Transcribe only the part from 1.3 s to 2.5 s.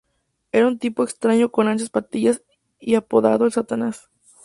con anchas patillas